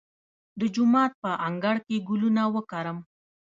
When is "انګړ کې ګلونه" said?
1.47-2.43